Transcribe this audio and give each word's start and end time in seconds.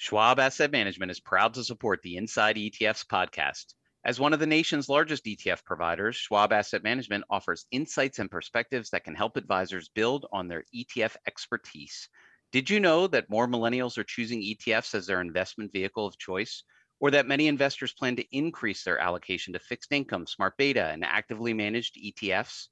Schwab 0.00 0.38
Asset 0.38 0.70
Management 0.70 1.10
is 1.10 1.18
proud 1.18 1.54
to 1.54 1.64
support 1.64 2.02
the 2.02 2.18
Inside 2.18 2.54
ETFs 2.54 3.04
podcast. 3.04 3.74
As 4.04 4.20
one 4.20 4.32
of 4.32 4.38
the 4.38 4.46
nation's 4.46 4.88
largest 4.88 5.24
ETF 5.24 5.64
providers, 5.64 6.14
Schwab 6.14 6.52
Asset 6.52 6.84
Management 6.84 7.24
offers 7.28 7.66
insights 7.72 8.20
and 8.20 8.30
perspectives 8.30 8.90
that 8.90 9.02
can 9.02 9.16
help 9.16 9.36
advisors 9.36 9.88
build 9.88 10.24
on 10.30 10.46
their 10.46 10.62
ETF 10.72 11.16
expertise. 11.26 12.08
Did 12.52 12.70
you 12.70 12.78
know 12.78 13.08
that 13.08 13.28
more 13.28 13.48
millennials 13.48 13.98
are 13.98 14.04
choosing 14.04 14.40
ETFs 14.40 14.94
as 14.94 15.08
their 15.08 15.20
investment 15.20 15.72
vehicle 15.72 16.06
of 16.06 16.16
choice? 16.16 16.62
Or 17.00 17.10
that 17.10 17.26
many 17.26 17.48
investors 17.48 17.92
plan 17.92 18.14
to 18.16 18.36
increase 18.36 18.84
their 18.84 19.00
allocation 19.00 19.54
to 19.54 19.58
fixed 19.58 19.90
income, 19.90 20.28
smart 20.28 20.56
beta, 20.56 20.84
and 20.86 21.04
actively 21.04 21.54
managed 21.54 21.96
ETFs? 21.96 22.68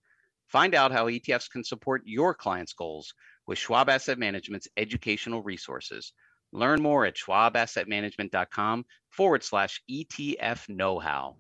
Find 0.47 0.77
out 0.77 0.93
how 0.93 1.07
ETFs 1.07 1.51
can 1.51 1.65
support 1.65 2.03
your 2.05 2.35
clients' 2.35 2.75
goals 2.75 3.13
with 3.49 3.59
Schwab 3.59 3.89
Asset 3.89 4.17
Management's 4.17 4.69
educational 4.77 5.43
resources. 5.43 6.13
Learn 6.57 6.81
more 6.81 7.05
at 7.05 7.17
schwabassetmanagement.com 7.17 8.87
forward 9.11 9.45
slash 9.45 9.83
ETF 9.91 10.69
know 10.71 10.99
how. 10.99 11.37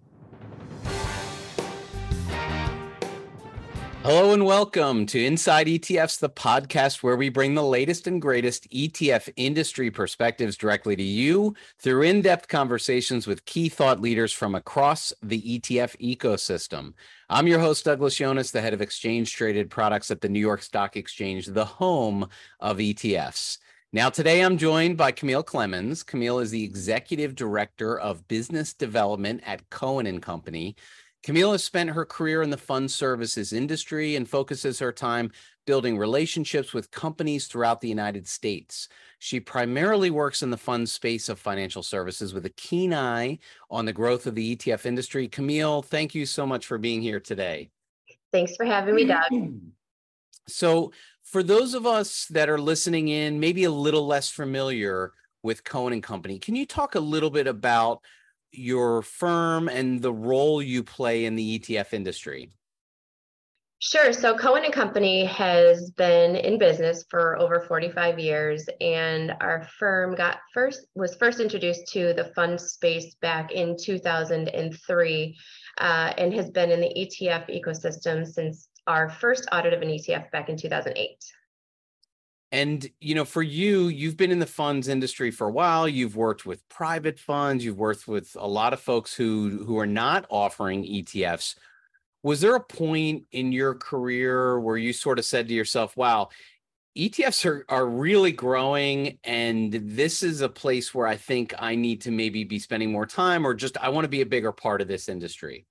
Hello 4.02 4.34
and 4.34 4.44
welcome 4.44 5.06
to 5.06 5.24
Inside 5.24 5.66
ETFs, 5.68 6.20
the 6.20 6.28
podcast 6.28 7.02
where 7.02 7.16
we 7.16 7.30
bring 7.30 7.54
the 7.54 7.64
latest 7.64 8.06
and 8.06 8.20
greatest 8.20 8.70
ETF 8.70 9.32
industry 9.36 9.90
perspectives 9.90 10.56
directly 10.56 10.94
to 10.94 11.02
you 11.02 11.56
through 11.78 12.02
in 12.02 12.20
depth 12.20 12.46
conversations 12.46 13.26
with 13.26 13.46
key 13.46 13.70
thought 13.70 13.98
leaders 13.98 14.32
from 14.32 14.54
across 14.54 15.14
the 15.22 15.40
ETF 15.58 15.96
ecosystem. 15.98 16.92
I'm 17.30 17.48
your 17.48 17.58
host, 17.58 17.86
Douglas 17.86 18.18
Yones, 18.18 18.52
the 18.52 18.60
head 18.60 18.74
of 18.74 18.82
exchange 18.82 19.34
traded 19.34 19.70
products 19.70 20.10
at 20.10 20.20
the 20.20 20.28
New 20.28 20.40
York 20.40 20.62
Stock 20.62 20.96
Exchange, 20.96 21.46
the 21.46 21.64
home 21.64 22.28
of 22.60 22.76
ETFs. 22.76 23.58
Now, 23.96 24.10
today 24.10 24.42
I'm 24.42 24.58
joined 24.58 24.98
by 24.98 25.10
Camille 25.10 25.42
Clemens. 25.42 26.02
Camille 26.02 26.40
is 26.40 26.50
the 26.50 26.62
executive 26.62 27.34
director 27.34 27.98
of 27.98 28.28
business 28.28 28.74
development 28.74 29.40
at 29.46 29.70
Cohen 29.70 30.06
and 30.06 30.20
Company. 30.20 30.76
Camille 31.22 31.52
has 31.52 31.64
spent 31.64 31.88
her 31.88 32.04
career 32.04 32.42
in 32.42 32.50
the 32.50 32.58
fund 32.58 32.90
services 32.90 33.54
industry 33.54 34.14
and 34.16 34.28
focuses 34.28 34.78
her 34.80 34.92
time 34.92 35.32
building 35.64 35.96
relationships 35.96 36.74
with 36.74 36.90
companies 36.90 37.46
throughout 37.46 37.80
the 37.80 37.88
United 37.88 38.28
States. 38.28 38.90
She 39.18 39.40
primarily 39.40 40.10
works 40.10 40.42
in 40.42 40.50
the 40.50 40.58
fund 40.58 40.90
space 40.90 41.30
of 41.30 41.38
financial 41.38 41.82
services 41.82 42.34
with 42.34 42.44
a 42.44 42.50
keen 42.50 42.92
eye 42.92 43.38
on 43.70 43.86
the 43.86 43.94
growth 43.94 44.26
of 44.26 44.34
the 44.34 44.56
ETF 44.56 44.84
industry. 44.84 45.26
Camille, 45.26 45.80
thank 45.80 46.14
you 46.14 46.26
so 46.26 46.46
much 46.46 46.66
for 46.66 46.76
being 46.76 47.00
here 47.00 47.18
today. 47.18 47.70
Thanks 48.30 48.56
for 48.56 48.66
having 48.66 48.94
me, 48.94 49.06
Doug. 49.06 49.32
So, 50.48 50.92
for 51.26 51.42
those 51.42 51.74
of 51.74 51.86
us 51.86 52.26
that 52.30 52.48
are 52.48 52.60
listening 52.60 53.08
in, 53.08 53.40
maybe 53.40 53.64
a 53.64 53.70
little 53.70 54.06
less 54.06 54.30
familiar 54.30 55.12
with 55.42 55.64
Cohen 55.64 55.92
and 55.92 56.02
Company, 56.02 56.38
can 56.38 56.54
you 56.54 56.64
talk 56.64 56.94
a 56.94 57.00
little 57.00 57.30
bit 57.30 57.48
about 57.48 58.00
your 58.52 59.02
firm 59.02 59.68
and 59.68 60.00
the 60.00 60.12
role 60.12 60.62
you 60.62 60.84
play 60.84 61.24
in 61.24 61.34
the 61.34 61.58
ETF 61.58 61.92
industry? 61.92 62.52
Sure. 63.80 64.12
So 64.12 64.38
Cohen 64.38 64.64
and 64.64 64.72
Company 64.72 65.26
has 65.26 65.90
been 65.90 66.36
in 66.36 66.58
business 66.58 67.04
for 67.10 67.38
over 67.38 67.60
45 67.60 68.18
years, 68.18 68.66
and 68.80 69.34
our 69.40 69.68
firm 69.78 70.14
got 70.14 70.38
first 70.54 70.86
was 70.94 71.16
first 71.16 71.40
introduced 71.40 71.92
to 71.92 72.14
the 72.14 72.32
fund 72.34 72.58
space 72.58 73.16
back 73.16 73.52
in 73.52 73.76
2003, 73.76 75.38
uh, 75.78 76.12
and 76.16 76.32
has 76.32 76.50
been 76.50 76.70
in 76.70 76.80
the 76.80 76.94
ETF 76.96 77.50
ecosystem 77.50 78.26
since 78.26 78.68
our 78.86 79.08
first 79.08 79.46
audit 79.52 79.72
of 79.72 79.82
an 79.82 79.88
ETF 79.88 80.30
back 80.30 80.48
in 80.48 80.56
2008. 80.56 81.24
And 82.52 82.88
you 83.00 83.14
know, 83.14 83.24
for 83.24 83.42
you, 83.42 83.88
you've 83.88 84.16
been 84.16 84.30
in 84.30 84.38
the 84.38 84.46
funds 84.46 84.88
industry 84.88 85.30
for 85.30 85.48
a 85.48 85.52
while. 85.52 85.88
You've 85.88 86.16
worked 86.16 86.46
with 86.46 86.66
private 86.68 87.18
funds. 87.18 87.64
You've 87.64 87.78
worked 87.78 88.06
with 88.06 88.36
a 88.38 88.46
lot 88.46 88.72
of 88.72 88.80
folks 88.80 89.14
who 89.14 89.64
who 89.64 89.78
are 89.78 89.86
not 89.86 90.26
offering 90.30 90.84
ETFs. 90.84 91.56
Was 92.22 92.40
there 92.40 92.54
a 92.54 92.60
point 92.60 93.24
in 93.32 93.52
your 93.52 93.74
career 93.74 94.58
where 94.60 94.76
you 94.76 94.92
sort 94.92 95.18
of 95.18 95.24
said 95.24 95.48
to 95.48 95.54
yourself, 95.54 95.96
"Wow, 95.96 96.28
ETFs 96.96 97.44
are 97.44 97.64
are 97.68 97.86
really 97.86 98.32
growing, 98.32 99.18
and 99.24 99.72
this 99.72 100.22
is 100.22 100.40
a 100.40 100.48
place 100.48 100.94
where 100.94 101.06
I 101.06 101.16
think 101.16 101.52
I 101.58 101.74
need 101.74 102.02
to 102.02 102.12
maybe 102.12 102.44
be 102.44 102.60
spending 102.60 102.92
more 102.92 103.06
time, 103.06 103.44
or 103.44 103.54
just 103.54 103.76
I 103.78 103.88
want 103.88 104.04
to 104.04 104.08
be 104.08 104.22
a 104.22 104.26
bigger 104.26 104.52
part 104.52 104.80
of 104.80 104.88
this 104.88 105.08
industry." 105.08 105.66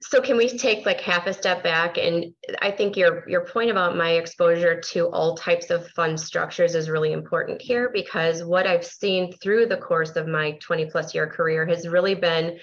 So 0.00 0.20
can 0.20 0.36
we 0.36 0.48
take 0.48 0.86
like 0.86 1.00
half 1.00 1.26
a 1.26 1.32
step 1.32 1.62
back? 1.62 1.98
And 1.98 2.32
i 2.62 2.70
think 2.70 2.96
your 2.96 3.28
your 3.28 3.44
point 3.44 3.70
about 3.70 3.96
my 3.96 4.12
exposure 4.12 4.80
to 4.80 5.08
all 5.08 5.36
types 5.36 5.70
of 5.70 5.88
fund 5.88 6.18
structures 6.18 6.74
is 6.74 6.88
really 6.88 7.12
important 7.12 7.60
here 7.60 7.90
because 7.92 8.44
what 8.44 8.66
i've 8.66 8.84
seen 8.84 9.32
through 9.32 9.66
the 9.66 9.76
course 9.76 10.16
of 10.16 10.26
my 10.26 10.52
20 10.62 10.86
plus 10.86 11.14
year 11.14 11.26
career 11.26 11.66
has 11.66 11.88
really 11.88 12.14
been 12.14 12.58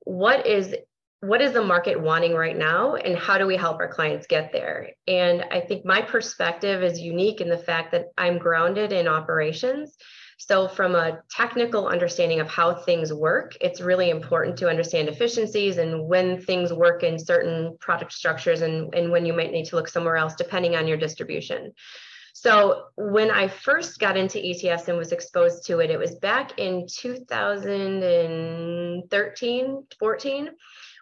what 0.00 0.46
is 0.46 0.74
what 1.20 1.42
is 1.42 1.52
the 1.52 1.62
market 1.62 2.00
wanting 2.00 2.32
right 2.32 2.56
now 2.56 2.94
and 2.94 3.18
how 3.18 3.36
do 3.36 3.46
we 3.46 3.54
help 3.54 3.78
our 3.78 3.92
clients 3.92 4.26
get 4.26 4.52
there? 4.52 4.88
And 5.06 5.44
i 5.50 5.60
think 5.60 5.84
my 5.84 6.00
perspective 6.00 6.82
is 6.82 6.98
unique 6.98 7.40
in 7.40 7.50
the 7.50 7.58
fact 7.58 7.92
that 7.92 8.06
i'm 8.16 8.38
grounded 8.38 8.92
in 8.92 9.06
operations 9.06 9.96
so, 10.42 10.66
from 10.66 10.94
a 10.94 11.20
technical 11.30 11.86
understanding 11.86 12.40
of 12.40 12.48
how 12.48 12.72
things 12.72 13.12
work, 13.12 13.58
it's 13.60 13.82
really 13.82 14.08
important 14.08 14.56
to 14.56 14.70
understand 14.70 15.10
efficiencies 15.10 15.76
and 15.76 16.08
when 16.08 16.40
things 16.40 16.72
work 16.72 17.02
in 17.02 17.18
certain 17.18 17.76
product 17.78 18.14
structures 18.14 18.62
and, 18.62 18.94
and 18.94 19.12
when 19.12 19.26
you 19.26 19.34
might 19.34 19.52
need 19.52 19.66
to 19.66 19.76
look 19.76 19.86
somewhere 19.86 20.16
else, 20.16 20.34
depending 20.34 20.76
on 20.76 20.88
your 20.88 20.96
distribution. 20.96 21.74
So, 22.32 22.84
when 22.96 23.30
I 23.30 23.48
first 23.48 24.00
got 24.00 24.16
into 24.16 24.38
ETFs 24.38 24.88
and 24.88 24.96
was 24.96 25.12
exposed 25.12 25.66
to 25.66 25.80
it, 25.80 25.90
it 25.90 25.98
was 25.98 26.14
back 26.14 26.58
in 26.58 26.86
2013, 26.88 29.86
14 29.98 30.50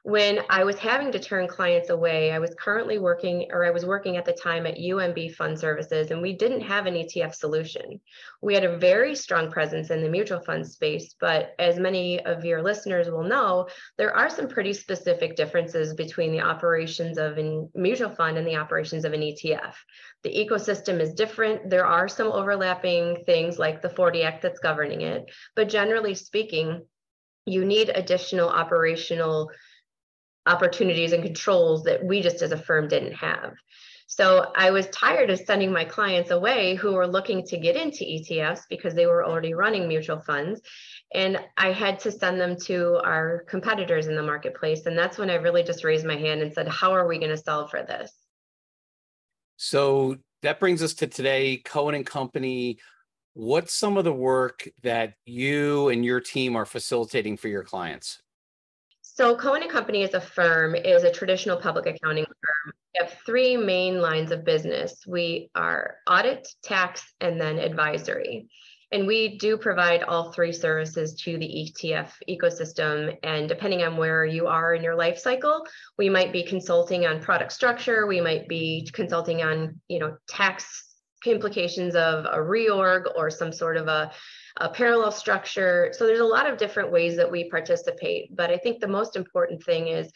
when 0.09 0.41
I 0.49 0.65
was 0.65 0.79
having 0.79 1.13
to 1.13 1.19
turn 1.19 1.47
clients 1.47 1.91
away, 1.91 2.33
I 2.33 2.39
was 2.39 2.57
currently 2.59 2.99
working, 2.99 3.49
or 3.53 3.67
I 3.67 3.71
was 3.71 3.85
working 3.85 4.17
at 4.17 4.25
the 4.25 4.33
time 4.33 4.65
at 4.67 4.79
UMB 4.79 5.35
Fund 5.35 5.61
Services, 5.61 6.11
and 6.11 6.23
we 6.23 6.33
didn't 6.33 6.63
have 6.63 6.87
an 6.87 6.95
ETF 6.95 7.35
solution. 7.35 8.01
We 8.41 8.55
had 8.55 8.65
a 8.65 8.79
very 8.79 9.15
strong 9.15 9.51
presence 9.51 9.91
in 9.91 10.03
the 10.03 10.09
mutual 10.09 10.41
fund 10.41 10.67
space, 10.67 11.15
but 11.21 11.55
as 11.59 11.79
many 11.79 12.25
of 12.25 12.43
your 12.43 12.63
listeners 12.63 13.11
will 13.11 13.23
know, 13.23 13.69
there 13.99 14.17
are 14.17 14.31
some 14.31 14.49
pretty 14.49 14.73
specific 14.73 15.37
differences 15.37 15.93
between 15.93 16.33
the 16.33 16.41
operations 16.41 17.19
of 17.19 17.37
a 17.37 17.69
mutual 17.75 18.09
fund 18.09 18.39
and 18.39 18.47
the 18.47 18.57
operations 18.57 19.05
of 19.05 19.13
an 19.13 19.21
ETF. 19.21 19.75
The 20.23 20.31
ecosystem 20.31 21.01
is 21.01 21.13
different. 21.13 21.69
There 21.69 21.85
are 21.85 22.09
some 22.09 22.29
overlapping 22.29 23.25
things 23.27 23.59
like 23.59 23.83
the 23.83 23.91
40 23.91 24.23
Act 24.23 24.41
that's 24.41 24.59
governing 24.59 25.03
it, 25.03 25.31
but 25.55 25.69
generally 25.69 26.15
speaking, 26.15 26.87
you 27.45 27.67
need 27.67 27.91
additional 27.91 28.49
operational 28.49 29.51
opportunities 30.48 31.12
and 31.12 31.22
controls 31.22 31.84
that 31.84 32.04
we 32.04 32.22
just 32.22 32.42
as 32.42 32.53
a 32.53 32.56
firm 32.56 32.88
didn't 32.88 33.12
have. 33.12 33.54
So 34.10 34.53
I 34.56 34.70
was 34.70 34.86
tired 34.86 35.28
of 35.28 35.38
sending 35.38 35.70
my 35.70 35.84
clients 35.84 36.31
away 36.31 36.75
who 36.75 36.94
were 36.94 37.06
looking 37.06 37.44
to 37.47 37.59
get 37.59 37.76
into 37.76 38.04
ETFs 38.04 38.62
because 38.70 38.94
they 38.94 39.04
were 39.04 39.22
already 39.22 39.53
running 39.53 39.86
mutual 39.86 40.19
funds. 40.19 40.62
And 41.12 41.38
I 41.59 41.72
had 41.72 41.98
to 42.00 42.10
send 42.10 42.41
them 42.41 42.56
to 42.64 43.00
our 43.04 43.44
competitors 43.48 44.06
in 44.06 44.16
the 44.16 44.22
marketplace. 44.22 44.86
And 44.86 44.97
that's 44.97 45.19
when 45.19 45.28
I 45.28 45.34
really 45.34 45.62
just 45.62 45.84
raised 45.84 46.06
my 46.06 46.16
hand 46.16 46.41
and 46.41 46.53
said, 46.54 46.69
How 46.69 46.92
are 46.92 47.06
we 47.06 47.19
going 47.19 47.30
to 47.30 47.36
solve 47.36 47.70
for 47.70 47.82
this? 47.82 48.10
So 49.59 50.16
that 50.42 50.59
brings 50.59 50.82
us 50.82 50.94
to 50.94 51.06
today, 51.06 51.59
Cohen 51.59 51.94
and 51.94 52.06
Company. 52.06 52.78
What's 53.34 53.75
some 53.75 53.98
of 53.98 54.04
the 54.04 54.12
work 54.12 54.66
that 54.82 55.15
you 55.26 55.91
and 55.91 56.03
your 56.03 56.20
team 56.20 56.56
are 56.56 56.66
facilitating 56.66 57.36
for 57.36 57.48
your 57.48 57.62
clients? 57.62 58.22
So 59.19 59.34
Cohen 59.34 59.62
and 59.62 59.71
Company 59.73 60.05
as 60.05 60.15
a 60.15 60.21
firm 60.21 60.77
is 60.77 61.03
a 61.03 61.11
traditional 61.11 61.56
public 61.56 61.87
accounting 61.87 62.25
firm. 62.25 62.73
We 62.95 63.01
have 63.01 63.19
three 63.27 63.56
main 63.56 64.01
lines 64.01 64.31
of 64.31 64.45
business. 64.45 65.05
We 65.09 65.51
are 65.56 65.97
audit, 66.09 66.47
tax, 66.62 67.03
and 67.21 67.41
then 67.41 67.59
advisory. 67.59 68.47
And 68.93 69.09
we 69.09 69.37
do 69.37 69.57
provide 69.57 70.05
all 70.05 70.31
three 70.31 70.53
services 70.53 71.16
to 71.25 71.37
the 71.37 71.48
ETF 71.48 72.13
ecosystem. 72.31 73.16
And 73.25 73.48
depending 73.48 73.83
on 73.83 73.97
where 73.97 74.25
you 74.25 74.47
are 74.47 74.72
in 74.72 74.84
your 74.84 74.95
life 74.95 75.19
cycle, 75.19 75.66
we 75.98 76.09
might 76.09 76.33
be 76.33 76.45
consulting 76.45 77.04
on 77.04 77.21
product 77.21 77.51
structure. 77.51 78.07
We 78.07 78.21
might 78.21 78.47
be 78.47 78.89
consulting 78.92 79.42
on, 79.42 79.81
you 79.89 79.98
know, 79.98 80.16
tax 80.28 80.95
implications 81.27 81.97
of 81.97 82.25
a 82.25 82.39
reorg 82.39 83.07
or 83.16 83.31
some 83.31 83.53
sort 83.53 83.78
of 83.78 83.89
a 83.89 84.13
a 84.59 84.69
parallel 84.69 85.13
structure. 85.13 85.93
So 85.93 86.07
there's 86.07 86.21
a 86.21 86.25
lot 86.25 86.49
of 86.49 86.59
different 86.59 86.93
ways 86.93 87.16
that 87.16 87.31
we 87.31 87.49
participate. 87.49 88.34
But 88.34 88.51
I 88.51 88.59
think 88.59 88.81
the 88.81 88.89
most 88.89 89.16
important 89.16 89.63
thing 89.63 89.89
is 89.89 90.10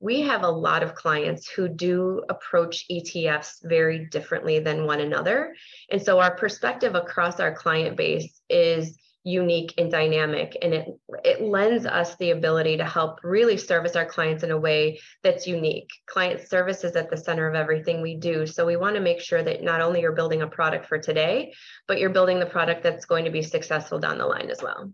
we 0.00 0.20
have 0.22 0.44
a 0.44 0.50
lot 0.50 0.82
of 0.82 0.94
clients 0.94 1.48
who 1.48 1.68
do 1.68 2.22
approach 2.28 2.86
ETFs 2.88 3.56
very 3.64 4.06
differently 4.06 4.60
than 4.60 4.86
one 4.86 5.00
another. 5.00 5.54
And 5.90 6.00
so 6.00 6.20
our 6.20 6.36
perspective 6.36 6.94
across 6.94 7.40
our 7.40 7.52
client 7.52 7.96
base 7.96 8.40
is 8.48 8.96
unique 9.24 9.74
and 9.78 9.90
dynamic 9.90 10.56
and 10.62 10.72
it 10.72 10.88
it 11.24 11.42
lends 11.42 11.84
us 11.84 12.16
the 12.16 12.30
ability 12.30 12.76
to 12.76 12.84
help 12.84 13.18
really 13.22 13.56
service 13.56 13.96
our 13.96 14.06
clients 14.06 14.42
in 14.42 14.50
a 14.52 14.58
way 14.58 14.98
that's 15.22 15.46
unique 15.46 15.90
client 16.06 16.48
service 16.48 16.84
is 16.84 16.94
at 16.96 17.10
the 17.10 17.16
center 17.16 17.48
of 17.48 17.54
everything 17.54 18.00
we 18.00 18.16
do 18.16 18.46
so 18.46 18.64
we 18.64 18.76
want 18.76 18.94
to 18.94 19.00
make 19.00 19.20
sure 19.20 19.42
that 19.42 19.62
not 19.62 19.80
only 19.80 20.00
you're 20.00 20.12
building 20.12 20.42
a 20.42 20.46
product 20.46 20.86
for 20.86 20.98
today 20.98 21.52
but 21.88 21.98
you're 21.98 22.10
building 22.10 22.38
the 22.38 22.46
product 22.46 22.82
that's 22.82 23.04
going 23.04 23.24
to 23.24 23.30
be 23.30 23.42
successful 23.42 23.98
down 23.98 24.18
the 24.18 24.26
line 24.26 24.50
as 24.50 24.62
well 24.62 24.90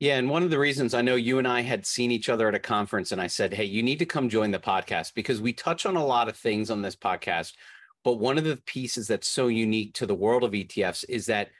yeah. 0.00 0.16
And 0.16 0.30
one 0.30 0.42
of 0.42 0.48
the 0.48 0.58
reasons 0.58 0.94
I 0.94 1.02
know 1.02 1.14
you 1.14 1.38
and 1.38 1.46
I 1.46 1.60
had 1.60 1.84
seen 1.84 2.10
each 2.10 2.30
other 2.30 2.48
at 2.48 2.54
a 2.54 2.58
conference 2.58 3.12
and 3.12 3.20
I 3.20 3.26
said, 3.26 3.52
Hey, 3.52 3.64
you 3.66 3.82
need 3.82 3.98
to 3.98 4.06
come 4.06 4.30
join 4.30 4.50
the 4.50 4.58
podcast 4.58 5.12
because 5.12 5.42
we 5.42 5.52
touch 5.52 5.84
on 5.84 5.94
a 5.94 6.04
lot 6.04 6.26
of 6.26 6.38
things 6.38 6.70
on 6.70 6.80
this 6.80 6.96
podcast. 6.96 7.52
But 8.02 8.14
one 8.14 8.38
of 8.38 8.44
the 8.44 8.56
pieces 8.56 9.08
that's 9.08 9.28
so 9.28 9.48
unique 9.48 9.92
to 9.94 10.06
the 10.06 10.14
world 10.14 10.42
of 10.42 10.52
ETFs 10.52 11.04
is 11.06 11.26
that 11.26 11.50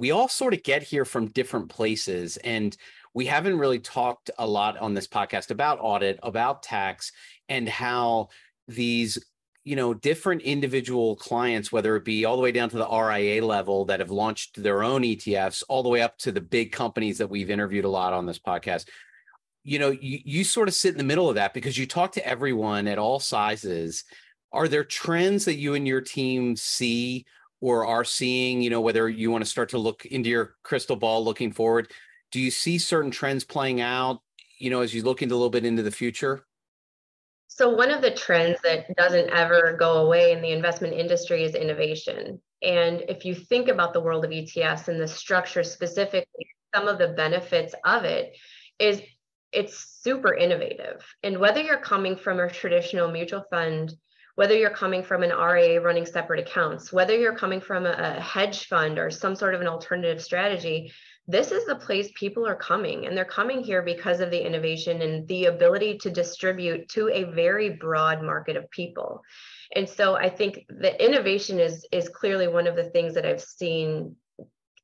we 0.00 0.10
all 0.10 0.28
sort 0.28 0.54
of 0.54 0.62
get 0.62 0.82
here 0.82 1.04
from 1.04 1.26
different 1.26 1.68
places. 1.68 2.38
And 2.38 2.74
we 3.12 3.26
haven't 3.26 3.58
really 3.58 3.78
talked 3.78 4.30
a 4.38 4.46
lot 4.46 4.78
on 4.78 4.94
this 4.94 5.06
podcast 5.06 5.50
about 5.50 5.78
audit, 5.80 6.18
about 6.22 6.62
tax, 6.62 7.12
and 7.50 7.68
how 7.68 8.28
these 8.66 9.18
you 9.62 9.76
know 9.76 9.92
different 9.92 10.40
individual 10.40 11.16
clients 11.16 11.70
whether 11.70 11.94
it 11.96 12.04
be 12.04 12.24
all 12.24 12.36
the 12.36 12.42
way 12.42 12.52
down 12.52 12.70
to 12.70 12.78
the 12.78 12.88
ria 12.88 13.44
level 13.44 13.84
that 13.84 14.00
have 14.00 14.10
launched 14.10 14.62
their 14.62 14.82
own 14.82 15.02
etfs 15.02 15.62
all 15.68 15.82
the 15.82 15.88
way 15.88 16.00
up 16.00 16.16
to 16.16 16.32
the 16.32 16.40
big 16.40 16.72
companies 16.72 17.18
that 17.18 17.28
we've 17.28 17.50
interviewed 17.50 17.84
a 17.84 17.88
lot 17.88 18.14
on 18.14 18.24
this 18.24 18.38
podcast 18.38 18.88
you 19.64 19.78
know 19.78 19.90
you, 19.90 20.18
you 20.24 20.44
sort 20.44 20.68
of 20.68 20.74
sit 20.74 20.92
in 20.92 20.98
the 20.98 21.04
middle 21.04 21.28
of 21.28 21.34
that 21.34 21.52
because 21.52 21.76
you 21.76 21.86
talk 21.86 22.12
to 22.12 22.26
everyone 22.26 22.86
at 22.86 22.98
all 22.98 23.20
sizes 23.20 24.04
are 24.52 24.68
there 24.68 24.84
trends 24.84 25.44
that 25.44 25.56
you 25.56 25.74
and 25.74 25.86
your 25.86 26.00
team 26.00 26.56
see 26.56 27.26
or 27.60 27.86
are 27.86 28.04
seeing 28.04 28.62
you 28.62 28.70
know 28.70 28.80
whether 28.80 29.08
you 29.08 29.30
want 29.30 29.44
to 29.44 29.50
start 29.50 29.68
to 29.68 29.78
look 29.78 30.06
into 30.06 30.28
your 30.28 30.54
crystal 30.62 30.96
ball 30.96 31.24
looking 31.24 31.52
forward 31.52 31.90
do 32.30 32.40
you 32.40 32.50
see 32.50 32.78
certain 32.78 33.10
trends 33.10 33.44
playing 33.44 33.80
out 33.80 34.20
you 34.58 34.70
know 34.70 34.80
as 34.80 34.94
you 34.94 35.02
look 35.02 35.22
into 35.22 35.34
a 35.34 35.36
little 35.36 35.50
bit 35.50 35.64
into 35.64 35.82
the 35.82 35.90
future 35.90 36.44
so, 37.52 37.68
one 37.68 37.90
of 37.90 38.00
the 38.00 38.12
trends 38.12 38.58
that 38.62 38.86
doesn't 38.96 39.28
ever 39.28 39.76
go 39.78 40.06
away 40.06 40.32
in 40.32 40.40
the 40.40 40.52
investment 40.52 40.94
industry 40.94 41.42
is 41.42 41.54
innovation. 41.54 42.40
And 42.62 43.02
if 43.06 43.26
you 43.26 43.34
think 43.34 43.68
about 43.68 43.92
the 43.92 44.00
world 44.00 44.24
of 44.24 44.30
ETFs 44.30 44.88
and 44.88 44.98
the 44.98 45.06
structure 45.06 45.62
specifically, 45.62 46.46
some 46.74 46.88
of 46.88 46.98
the 46.98 47.08
benefits 47.08 47.74
of 47.84 48.04
it 48.04 48.34
is 48.78 49.02
it's 49.52 49.98
super 50.00 50.32
innovative. 50.32 51.04
And 51.22 51.38
whether 51.38 51.60
you're 51.60 51.76
coming 51.76 52.16
from 52.16 52.40
a 52.40 52.48
traditional 52.48 53.10
mutual 53.10 53.44
fund, 53.50 53.92
whether 54.40 54.56
you're 54.56 54.70
coming 54.70 55.02
from 55.02 55.22
an 55.22 55.36
RIA 55.36 55.82
running 55.82 56.06
separate 56.06 56.40
accounts, 56.40 56.90
whether 56.90 57.14
you're 57.14 57.36
coming 57.36 57.60
from 57.60 57.84
a, 57.84 58.18
hedge 58.18 58.68
fund 58.68 58.98
or 58.98 59.10
some 59.10 59.36
sort 59.36 59.54
of 59.54 59.60
an 59.60 59.66
alternative 59.66 60.22
strategy, 60.22 60.90
this 61.28 61.52
is 61.52 61.66
the 61.66 61.74
place 61.74 62.10
people 62.14 62.46
are 62.46 62.56
coming. 62.56 63.04
And 63.04 63.14
they're 63.14 63.26
coming 63.26 63.62
here 63.62 63.82
because 63.82 64.20
of 64.20 64.30
the 64.30 64.42
innovation 64.42 65.02
and 65.02 65.28
the 65.28 65.44
ability 65.44 65.98
to 65.98 66.10
distribute 66.10 66.88
to 66.88 67.10
a 67.10 67.24
very 67.24 67.68
broad 67.68 68.22
market 68.22 68.56
of 68.56 68.70
people. 68.70 69.20
And 69.76 69.86
so 69.86 70.16
i 70.16 70.28
think 70.28 70.64
the 70.68 70.92
innovation 71.04 71.60
is 71.60 71.86
is 71.92 72.08
clearly 72.08 72.48
one 72.48 72.66
of 72.66 72.74
the 72.74 72.90
things 72.90 73.14
that 73.14 73.24
i've 73.24 73.40
seen 73.40 74.16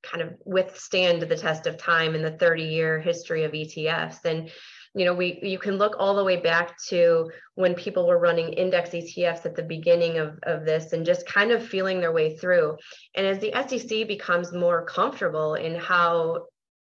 kind 0.05 0.23
of 0.23 0.35
withstand 0.45 1.23
the 1.23 1.37
test 1.37 1.67
of 1.67 1.77
time 1.77 2.15
in 2.15 2.23
the 2.23 2.31
30 2.31 2.63
year 2.63 3.01
history 3.01 3.43
of 3.43 3.51
etfs 3.51 4.25
and 4.25 4.51
you 4.97 5.05
know 5.05 5.15
we 5.15 5.39
you 5.43 5.59
can 5.59 5.77
look 5.77 5.95
all 5.99 6.17
the 6.17 6.25
way 6.25 6.39
back 6.39 6.77
to 6.89 7.31
when 7.55 7.75
people 7.75 8.09
were 8.09 8.19
running 8.19 8.53
index 8.55 8.91
etfs 8.91 9.45
at 9.45 9.55
the 9.55 9.63
beginning 9.63 10.17
of, 10.17 10.39
of 10.45 10.65
this 10.65 10.95
and 10.95 11.05
just 11.05 11.27
kind 11.27 11.53
of 11.53 11.65
feeling 11.65 12.01
their 12.01 12.13
way 12.13 12.37
through. 12.37 12.77
And 13.15 13.27
as 13.27 13.39
the 13.39 13.53
sec 13.53 14.09
becomes 14.09 14.53
more 14.53 14.87
comfortable 14.87 15.55
in 15.55 15.77
how 15.77 16.47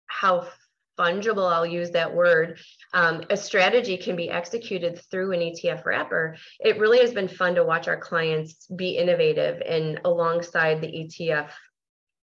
how 0.07 0.49
fungible 0.99 1.51
i'll 1.51 1.65
use 1.65 1.91
that 1.93 2.15
word 2.15 2.59
um, 2.93 3.23
a 3.31 3.37
strategy 3.37 3.97
can 3.97 4.17
be 4.17 4.29
executed 4.29 5.01
through 5.11 5.33
an 5.33 5.41
etf 5.41 5.85
wrapper 5.87 6.37
it 6.59 6.79
really 6.79 6.99
has 6.99 7.15
been 7.15 7.29
fun 7.29 7.55
to 7.55 7.65
watch 7.65 7.89
our 7.89 7.97
clients 7.97 8.67
be 8.77 8.99
innovative 8.99 9.63
and 9.67 10.01
alongside 10.05 10.81
the 10.81 10.89
etf 10.89 11.49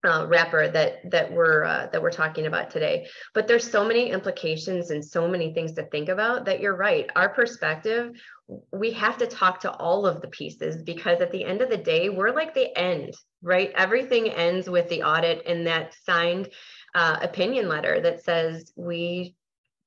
uh, 0.04 0.26
wrapper 0.28 0.68
that 0.68 1.10
that 1.12 1.32
we're 1.32 1.64
uh, 1.64 1.88
that 1.92 2.02
we're 2.02 2.12
talking 2.12 2.48
about 2.48 2.72
today. 2.72 3.08
But 3.34 3.48
there's 3.48 3.70
so 3.70 3.86
many 3.86 4.10
implications 4.10 4.90
and 4.90 5.04
so 5.04 5.28
many 5.28 5.54
things 5.54 5.74
to 5.74 5.86
think 5.88 6.10
about 6.10 6.46
that 6.46 6.60
you're 6.60 6.76
right. 6.76 7.10
Our 7.16 7.30
perspective, 7.30 8.12
we 8.72 8.92
have 8.94 9.18
to 9.18 9.28
talk 9.28 9.60
to 9.62 9.72
all 9.72 10.08
of 10.08 10.22
the 10.22 10.28
pieces 10.30 10.82
because 10.82 11.22
at 11.22 11.32
the 11.32 11.46
end 11.46 11.62
of 11.62 11.70
the 11.70 11.78
day, 11.78 12.10
we're 12.10 12.32
like 12.32 12.54
the 12.54 12.76
end, 12.78 13.14
right? 13.42 13.72
Everything 13.76 14.30
ends 14.30 14.70
with 14.70 14.90
the 14.90 15.04
audit 15.04 15.46
and 15.46 15.68
that 15.68 15.96
signed 16.04 16.50
uh, 16.96 17.18
opinion 17.22 17.70
letter 17.70 18.02
that 18.02 18.24
says 18.24 18.74
we, 18.76 19.36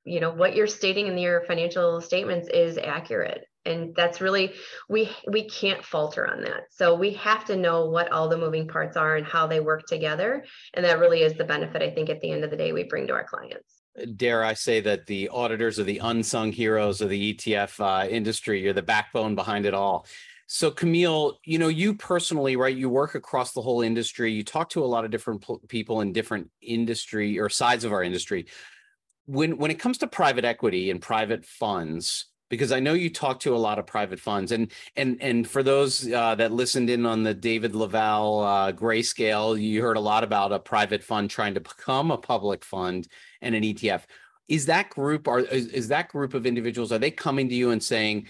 you 0.05 0.21
know, 0.21 0.31
what 0.31 0.55
you're 0.55 0.67
stating 0.67 1.09
in 1.09 1.19
your 1.19 1.43
financial 1.43 2.01
statements 2.01 2.49
is 2.49 2.79
accurate 2.79 3.47
and 3.67 3.95
that's 3.95 4.21
really 4.21 4.53
we 4.89 5.11
we 5.27 5.49
can't 5.49 5.85
falter 5.85 6.27
on 6.27 6.43
that. 6.43 6.65
So 6.71 6.95
we 6.95 7.15
have 7.15 7.45
to 7.47 7.57
know 7.57 7.87
what 7.87 8.13
all 8.13 8.29
the 8.29 8.39
moving 8.39 8.69
parts 8.69 8.97
are 8.97 9.17
and 9.17 9.27
how 9.27 9.47
they 9.47 9.61
work 9.61 9.87
together. 9.87 10.45
And 10.75 10.85
that 10.85 10.99
really 10.99 11.23
is 11.23 11.35
the 11.35 11.45
benefit 11.45 11.83
i 11.83 11.91
think 11.91 12.11
at 12.11 12.21
the 12.21 12.31
end 12.31 12.45
of 12.45 12.51
the 12.51 12.57
day 12.57 12.73
we 12.73 12.85
bring 12.85 13.07
to 13.09 13.15
our 13.15 13.25
clients. 13.25 13.83
Dare 14.17 14.45
i 14.45 14.55
say 14.55 14.81
that 14.81 15.07
the 15.07 15.29
auditors 15.29 15.79
are 15.79 15.85
the 15.85 15.99
unsung 15.99 16.53
heroes 16.53 17.01
of 17.01 17.09
the 17.09 17.35
etf 17.35 17.81
uh, 17.81 18.09
industry. 18.09 18.61
You're 18.61 18.73
the 18.73 18.83
backbone 18.83 19.35
behind 19.35 19.67
it 19.67 19.75
all. 19.75 20.07
So 20.47 20.71
camille 20.71 21.39
you 21.45 21.59
know 21.59 21.69
you 21.69 21.95
personally 21.95 22.57
right 22.57 22.77
you 22.77 22.89
work 22.89 23.15
across 23.15 23.53
the 23.53 23.63
whole 23.63 23.83
industry. 23.83 24.33
You 24.33 24.45
talk 24.45 24.71
to 24.71 24.85
a 24.85 24.87
lot 24.87 25.05
of 25.05 25.11
different 25.11 25.45
people 25.69 26.01
in 26.01 26.13
different 26.13 26.51
industry 26.61 27.39
or 27.39 27.49
sides 27.49 27.85
of 27.85 27.93
our 27.93 28.03
industry. 28.03 28.47
When 29.27 29.57
when 29.57 29.71
it 29.71 29.79
comes 29.79 29.99
to 29.99 30.07
private 30.07 30.45
equity 30.45 30.91
and 30.91 31.01
private 31.01 31.47
funds 31.47 32.27
because 32.49 32.73
I 32.73 32.81
know 32.81 32.93
you 32.93 33.11
talk 33.11 33.41
to 33.41 33.55
a 33.55 33.59
lot 33.59 33.79
of 33.79 33.87
private 33.87 34.21
funds, 34.21 34.53
and 34.53 34.71
and 34.97 35.17
and 35.21 35.49
for 35.49 35.63
those 35.63 36.11
uh, 36.13 36.35
that 36.37 36.53
listened 36.53 36.91
in 36.91 37.07
on 37.07 37.23
the 37.23 37.35
David 37.35 37.75
LaValle 37.75 38.45
uh, 38.45 38.73
grayscale, 38.73 39.61
you 39.61 39.83
heard 39.83 39.97
a 39.97 40.01
lot 40.01 40.25
about 40.25 40.53
a 40.53 40.59
private 40.59 41.03
fund 41.03 41.31
trying 41.31 41.55
to 41.55 41.61
become 41.61 42.11
a 42.11 42.19
public 42.19 42.65
fund 42.65 43.09
and 43.41 43.55
an 43.55 43.63
ETF. 43.63 44.03
Is 44.49 44.67
that 44.67 44.91
group 44.91 45.27
are 45.27 45.41
is, 45.41 45.67
is 45.69 45.89
that 45.89 46.09
group 46.09 46.35
of 46.35 46.47
individuals 46.47 46.93
are 46.93 46.99
they 46.99 47.11
coming 47.11 47.49
to 47.49 47.55
you 47.55 47.71
and 47.71 47.83
saying 47.83 48.27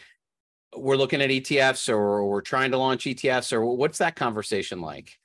we're 0.76 0.96
looking 0.96 1.22
at 1.22 1.31
ETFs 1.31 1.88
or 1.88 2.26
we're 2.26 2.40
trying 2.40 2.70
to 2.70 2.78
launch 2.78 3.05
ETFs 3.05 3.52
or 3.52 3.64
what's 3.64 3.99
that 3.99 4.17
conversation 4.17 4.81
like? 4.81 5.19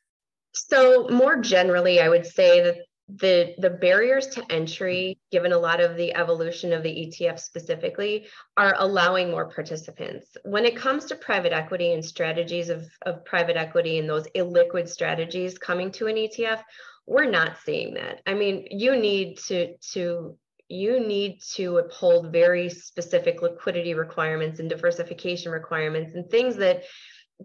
So 0.54 1.08
more 1.10 1.38
generally, 1.38 2.00
I 2.00 2.10
would 2.10 2.26
say 2.26 2.62
that 2.62 2.78
the 3.16 3.56
the 3.58 3.70
barriers 3.70 4.28
to 4.28 4.44
entry 4.52 5.18
given 5.32 5.52
a 5.52 5.58
lot 5.58 5.82
of 5.82 5.96
the 5.96 6.14
evolution 6.16 6.72
of 6.74 6.84
the 6.84 6.90
ETF 6.90 7.40
specifically 7.40 8.28
are 8.56 8.76
allowing 8.78 9.32
more 9.32 9.50
participants. 9.50 10.38
When 10.44 10.66
it 10.66 10.76
comes 10.76 11.06
to 11.06 11.16
private 11.16 11.52
equity 11.52 11.94
and 11.94 12.06
strategies 12.06 12.70
of, 12.70 12.88
of 13.04 13.26
private 13.26 13.58
equity 13.58 13.98
and 13.98 14.08
those 14.08 14.28
illiquid 14.36 14.88
strategies 14.88 15.58
coming 15.58 15.92
to 15.94 16.08
an 16.08 16.16
ETF 16.16 16.62
we're 17.08 17.26
not 17.26 17.58
seeing 17.66 17.96
that. 17.96 18.22
I 18.28 18.36
mean 18.36 18.68
you 18.70 18.96
need 18.96 19.40
to 19.48 19.76
to 19.94 20.38
you 20.70 21.00
need 21.00 21.42
to 21.56 21.80
uphold 21.80 22.32
very 22.32 22.70
specific 22.70 23.42
liquidity 23.42 23.96
requirements 23.96 24.60
and 24.60 24.70
diversification 24.70 25.52
requirements 25.52 26.14
and 26.14 26.30
things 26.30 26.58
that 26.58 26.84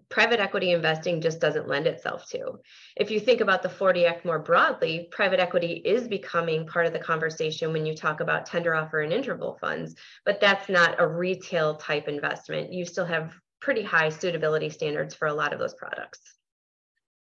private 0.09 0.39
equity 0.39 0.71
investing 0.71 1.21
just 1.21 1.39
doesn't 1.39 1.67
lend 1.67 1.87
itself 1.87 2.27
to. 2.29 2.59
If 2.95 3.09
you 3.09 3.19
think 3.19 3.41
about 3.41 3.63
the 3.63 3.69
40 3.69 4.05
Act 4.05 4.25
more 4.25 4.39
broadly, 4.39 5.07
private 5.11 5.39
equity 5.39 5.81
is 5.85 6.07
becoming 6.07 6.67
part 6.67 6.85
of 6.85 6.93
the 6.93 6.99
conversation 6.99 7.71
when 7.71 7.85
you 7.85 7.95
talk 7.95 8.19
about 8.19 8.45
tender 8.45 8.75
offer 8.75 9.01
and 9.01 9.13
interval 9.13 9.57
funds, 9.59 9.95
but 10.25 10.41
that's 10.41 10.69
not 10.69 10.99
a 10.99 11.07
retail 11.07 11.75
type 11.75 12.07
investment. 12.07 12.73
You 12.73 12.85
still 12.85 13.05
have 13.05 13.33
pretty 13.61 13.83
high 13.83 14.09
suitability 14.09 14.69
standards 14.69 15.15
for 15.15 15.27
a 15.27 15.33
lot 15.33 15.53
of 15.53 15.59
those 15.59 15.73
products. 15.73 16.19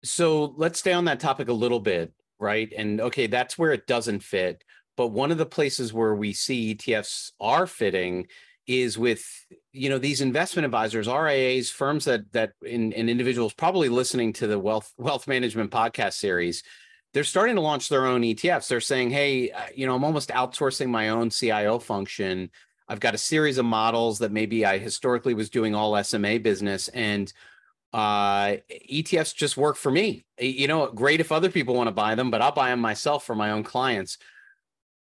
So 0.05 0.55
let's 0.57 0.79
stay 0.79 0.93
on 0.93 1.05
that 1.07 1.21
topic 1.21 1.49
a 1.49 1.53
little 1.53 1.81
bit, 1.81 2.13
right? 2.39 2.73
And 2.77 3.01
okay, 3.01 3.27
that's 3.27 3.57
where 3.57 3.73
it 3.73 3.87
doesn't 3.87 4.23
fit. 4.23 4.63
But 4.97 5.09
one 5.09 5.31
of 5.31 5.39
the 5.39 5.47
places 5.47 5.93
where 5.93 6.15
we 6.15 6.33
see 6.33 6.75
ETFs 6.75 7.31
are 7.41 7.67
fitting 7.67 8.27
is 8.69 8.99
with 8.99 9.47
you 9.73 9.89
know 9.89 9.99
these 9.99 10.21
investment 10.21 10.67
advisors 10.67 11.09
rias 11.09 11.71
firms 11.71 12.05
that 12.05 12.31
that 12.33 12.53
in, 12.63 12.93
in 12.93 13.09
individuals 13.09 13.55
probably 13.55 13.89
listening 13.89 14.33
to 14.33 14.47
the 14.47 14.59
wealth 14.59 14.93
wealth 14.99 15.27
management 15.27 15.71
podcast 15.71 16.13
series 16.13 16.63
they're 17.15 17.25
starting 17.25 17.57
to 17.57 17.63
launch 17.63 17.89
their 17.89 18.07
own 18.07 18.21
etfs 18.21 18.69
they're 18.69 18.81
saying 18.81 19.11
hey 19.11 19.51
uh, 19.51 19.63
you 19.75 19.87
know 19.87 19.95
i'm 19.97 20.05
almost 20.05 20.29
outsourcing 20.29 20.89
my 20.89 21.09
own 21.09 21.31
cio 21.31 21.79
function. 21.79 22.51
I've 22.91 23.01
got 23.01 23.15
a 23.15 23.19
series 23.19 23.59
of 23.59 23.65
models 23.65 24.19
that 24.19 24.33
maybe 24.33 24.65
i 24.65 24.77
historically 24.79 25.35
was 25.35 25.51
doing 25.51 25.75
all 25.75 26.03
sma 26.05 26.39
business 26.39 26.89
and 26.89 27.33
uh 27.95 28.57
etfs 28.91 29.35
just 29.35 29.57
work 29.57 29.77
for 29.77 29.91
me. 29.91 30.27
You 30.39 30.69
know 30.69 30.89
great 30.89 31.21
if 31.21 31.33
other 31.33 31.51
people 31.51 31.75
want 31.75 31.89
to 31.89 31.93
buy 31.93 32.15
them 32.15 32.31
but 32.31 32.43
i'll 32.43 32.53
buy 32.53 32.69
them 32.69 32.81
myself 32.81 33.25
for 33.25 33.35
my 33.35 33.51
own 33.51 33.63
clients 33.63 34.19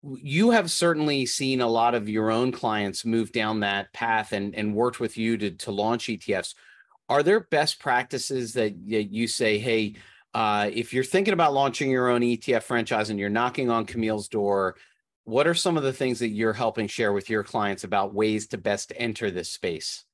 you 0.03 0.51
have 0.51 0.71
certainly 0.71 1.27
seen 1.27 1.61
a 1.61 1.69
lot 1.69 1.95
of 1.95 2.09
your 2.09 2.31
own 2.31 2.53
clients 2.53 3.05
move 3.05 3.33
down 3.33 3.61
that 3.61 3.93
path 3.93 4.33
and, 4.33 4.55
and 4.55 4.75
worked 4.75 5.01
with 5.01 5.17
you 5.17 5.37
to, 5.37 5.51
to 5.51 5.71
launch 5.71 6.07
ETFs. 6.07 6.55
Are 7.09 7.23
there 7.23 7.41
best 7.41 7.81
practices 7.81 8.53
that 8.55 8.77
you 8.77 9.27
say, 9.27 9.59
hey, 9.59 9.97
Uh, 10.33 10.71
if 10.73 10.95
you're 10.95 11.03
thinking 11.03 11.35
about 11.35 11.53
launching 11.53 11.91
your 11.91 12.09
own 12.09 12.21
ETF 12.21 12.63
franchise 12.63 13.11
and 13.11 13.19
you're 13.19 13.29
knocking 13.29 13.69
on 13.69 13.85
Camille's 13.85 14.29
door, 14.29 14.77
what 15.25 15.49
are 15.49 15.57
some 15.57 15.77
of 15.77 15.83
the 15.83 15.93
things 15.93 16.21
that 16.21 16.29
you're 16.29 16.53
helping 16.53 16.87
share 16.87 17.13
with 17.13 17.29
your 17.29 17.43
clients 17.43 17.83
about 17.83 18.15
ways 18.15 18.47
to 18.47 18.57
best 18.57 18.93
enter 18.95 19.33
this 19.33 19.51
space? 19.51 20.05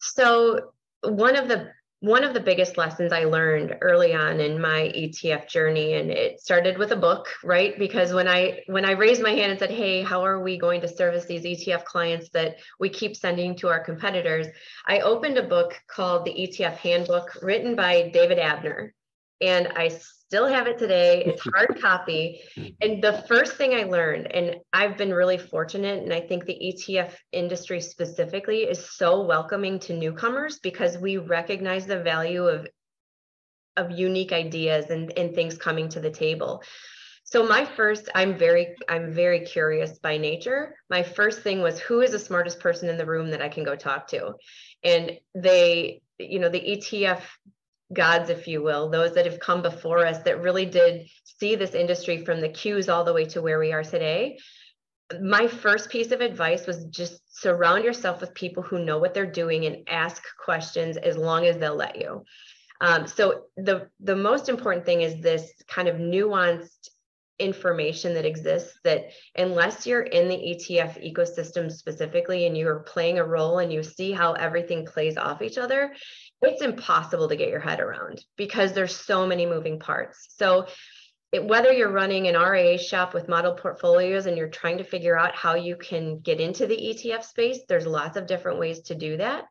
So 0.00 0.72
one 1.02 1.36
of 1.36 1.48
the 1.48 1.72
one 2.06 2.22
of 2.22 2.34
the 2.34 2.40
biggest 2.40 2.78
lessons 2.78 3.12
I 3.12 3.24
learned 3.24 3.78
early 3.80 4.14
on 4.14 4.38
in 4.38 4.60
my 4.60 4.92
ETF 4.94 5.48
journey, 5.48 5.94
and 5.94 6.08
it 6.08 6.40
started 6.40 6.78
with 6.78 6.92
a 6.92 6.96
book, 6.96 7.26
right? 7.42 7.76
Because 7.76 8.12
when 8.12 8.28
I 8.28 8.62
when 8.66 8.84
I 8.84 8.92
raised 8.92 9.20
my 9.20 9.32
hand 9.32 9.50
and 9.50 9.58
said, 9.58 9.72
"Hey, 9.72 10.02
how 10.02 10.24
are 10.24 10.40
we 10.40 10.56
going 10.56 10.80
to 10.82 10.88
service 10.88 11.24
these 11.24 11.42
ETF 11.42 11.84
clients 11.84 12.28
that 12.28 12.58
we 12.78 12.90
keep 12.90 13.16
sending 13.16 13.56
to 13.56 13.68
our 13.68 13.80
competitors?" 13.80 14.46
I 14.86 15.00
opened 15.00 15.36
a 15.36 15.42
book 15.42 15.74
called 15.88 16.24
the 16.24 16.32
ETF 16.32 16.76
Handbook, 16.76 17.38
written 17.42 17.74
by 17.74 18.10
David 18.10 18.38
Abner, 18.38 18.94
and 19.40 19.68
I 19.76 19.88
still 19.88 20.46
have 20.46 20.66
it 20.66 20.78
today. 20.78 21.24
It's 21.24 21.42
hard 21.54 21.80
copy. 21.80 22.40
And 22.80 23.02
the 23.02 23.24
first 23.28 23.56
thing 23.56 23.74
I 23.74 23.84
learned, 23.84 24.32
and 24.32 24.56
I've 24.72 24.96
been 24.96 25.12
really 25.12 25.38
fortunate, 25.38 26.02
and 26.02 26.12
I 26.12 26.20
think 26.20 26.44
the 26.44 26.54
ETF 26.54 27.12
industry 27.32 27.80
specifically 27.80 28.62
is 28.62 28.90
so 28.90 29.24
welcoming 29.24 29.78
to 29.80 29.94
newcomers 29.94 30.58
because 30.58 30.98
we 30.98 31.16
recognize 31.16 31.86
the 31.86 32.02
value 32.02 32.46
of 32.46 32.66
of 33.76 33.90
unique 33.90 34.32
ideas 34.32 34.86
and, 34.88 35.12
and 35.18 35.34
things 35.34 35.58
coming 35.58 35.88
to 35.90 36.00
the 36.00 36.10
table. 36.10 36.62
So 37.24 37.46
my 37.46 37.64
first, 37.64 38.08
I'm 38.14 38.38
very, 38.38 38.74
I'm 38.88 39.12
very 39.12 39.40
curious 39.40 39.98
by 39.98 40.16
nature. 40.16 40.76
My 40.88 41.02
first 41.02 41.42
thing 41.42 41.60
was 41.60 41.80
who 41.80 42.00
is 42.00 42.12
the 42.12 42.18
smartest 42.18 42.60
person 42.60 42.88
in 42.88 42.96
the 42.96 43.04
room 43.04 43.30
that 43.32 43.42
I 43.42 43.48
can 43.48 43.64
go 43.64 43.74
talk 43.74 44.06
to? 44.08 44.34
And 44.84 45.12
they, 45.34 46.02
you 46.18 46.38
know, 46.38 46.48
the 46.48 46.60
ETF 46.60 47.20
gods, 47.92 48.30
if 48.30 48.46
you 48.48 48.62
will, 48.62 48.90
those 48.90 49.14
that 49.14 49.26
have 49.26 49.40
come 49.40 49.62
before 49.62 50.04
us 50.04 50.18
that 50.24 50.42
really 50.42 50.66
did 50.66 51.08
see 51.24 51.54
this 51.54 51.74
industry 51.74 52.24
from 52.24 52.40
the 52.40 52.48
cues 52.48 52.88
all 52.88 53.04
the 53.04 53.12
way 53.12 53.24
to 53.26 53.42
where 53.42 53.58
we 53.58 53.72
are 53.72 53.84
today. 53.84 54.38
My 55.20 55.46
first 55.46 55.88
piece 55.88 56.10
of 56.10 56.20
advice 56.20 56.66
was 56.66 56.84
just 56.86 57.40
surround 57.40 57.84
yourself 57.84 58.20
with 58.20 58.34
people 58.34 58.62
who 58.62 58.84
know 58.84 58.98
what 58.98 59.14
they're 59.14 59.30
doing 59.30 59.66
and 59.66 59.88
ask 59.88 60.22
questions 60.44 60.96
as 60.96 61.16
long 61.16 61.46
as 61.46 61.58
they'll 61.58 61.76
let 61.76 61.96
you. 62.00 62.24
Um, 62.80 63.06
so 63.06 63.44
the 63.56 63.88
the 64.00 64.16
most 64.16 64.48
important 64.48 64.84
thing 64.84 65.00
is 65.02 65.20
this 65.20 65.50
kind 65.66 65.88
of 65.88 65.96
nuanced 65.96 66.90
information 67.38 68.14
that 68.14 68.24
exists 68.24 68.78
that 68.84 69.10
unless 69.36 69.86
you're 69.86 70.02
in 70.02 70.28
the 70.28 70.36
ETF 70.36 71.14
ecosystem 71.14 71.70
specifically 71.70 72.46
and 72.46 72.56
you're 72.56 72.80
playing 72.80 73.18
a 73.18 73.24
role 73.24 73.58
and 73.58 73.72
you 73.72 73.82
see 73.82 74.12
how 74.12 74.32
everything 74.32 74.86
plays 74.86 75.16
off 75.16 75.42
each 75.42 75.58
other, 75.58 75.94
it's 76.42 76.62
impossible 76.62 77.28
to 77.28 77.36
get 77.36 77.48
your 77.50 77.60
head 77.60 77.80
around 77.80 78.24
because 78.36 78.72
there's 78.72 78.96
so 78.96 79.26
many 79.26 79.46
moving 79.46 79.78
parts. 79.78 80.28
So 80.36 80.66
it, 81.32 81.44
whether 81.44 81.72
you're 81.72 81.90
running 81.90 82.28
an 82.28 82.40
RIA 82.40 82.78
shop 82.78 83.12
with 83.12 83.28
model 83.28 83.54
portfolios 83.54 84.26
and 84.26 84.36
you're 84.36 84.48
trying 84.48 84.78
to 84.78 84.84
figure 84.84 85.18
out 85.18 85.34
how 85.34 85.54
you 85.54 85.76
can 85.76 86.20
get 86.20 86.40
into 86.40 86.66
the 86.66 86.76
ETF 86.76 87.24
space, 87.24 87.60
there's 87.68 87.86
lots 87.86 88.16
of 88.16 88.26
different 88.26 88.58
ways 88.58 88.80
to 88.82 88.94
do 88.94 89.16
that. 89.16 89.44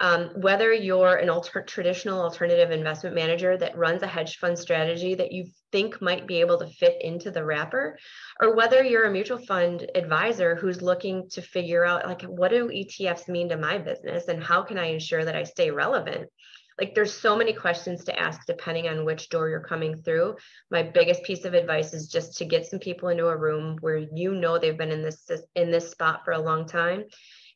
Um, 0.00 0.30
whether 0.34 0.72
you're 0.72 1.16
an 1.16 1.30
alter- 1.30 1.62
traditional 1.62 2.20
alternative 2.20 2.72
investment 2.72 3.14
manager 3.14 3.56
that 3.56 3.78
runs 3.78 4.02
a 4.02 4.08
hedge 4.08 4.38
fund 4.38 4.58
strategy 4.58 5.14
that 5.14 5.30
you 5.30 5.46
think 5.70 6.02
might 6.02 6.26
be 6.26 6.40
able 6.40 6.58
to 6.58 6.66
fit 6.66 7.00
into 7.00 7.30
the 7.30 7.44
wrapper, 7.44 7.96
or 8.40 8.56
whether 8.56 8.82
you're 8.82 9.04
a 9.04 9.12
mutual 9.12 9.38
fund 9.38 9.88
advisor 9.94 10.56
who's 10.56 10.82
looking 10.82 11.28
to 11.30 11.42
figure 11.42 11.84
out 11.84 12.06
like 12.06 12.22
what 12.22 12.50
do 12.50 12.68
ETFs 12.68 13.28
mean 13.28 13.48
to 13.50 13.56
my 13.56 13.78
business 13.78 14.26
and 14.26 14.42
how 14.42 14.62
can 14.62 14.78
I 14.78 14.86
ensure 14.86 15.24
that 15.24 15.36
I 15.36 15.44
stay 15.44 15.70
relevant? 15.70 16.28
Like 16.76 16.96
there's 16.96 17.14
so 17.14 17.36
many 17.36 17.52
questions 17.52 18.02
to 18.04 18.18
ask 18.18 18.46
depending 18.46 18.88
on 18.88 19.04
which 19.04 19.28
door 19.28 19.48
you're 19.48 19.60
coming 19.60 20.02
through. 20.02 20.34
My 20.72 20.82
biggest 20.82 21.22
piece 21.22 21.44
of 21.44 21.54
advice 21.54 21.94
is 21.94 22.08
just 22.08 22.36
to 22.38 22.44
get 22.44 22.66
some 22.66 22.80
people 22.80 23.10
into 23.10 23.28
a 23.28 23.36
room 23.36 23.76
where 23.80 23.98
you 23.98 24.34
know 24.34 24.58
they've 24.58 24.76
been 24.76 24.90
in 24.90 25.02
this 25.02 25.30
in 25.54 25.70
this 25.70 25.92
spot 25.92 26.24
for 26.24 26.32
a 26.32 26.40
long 26.40 26.66
time 26.66 27.04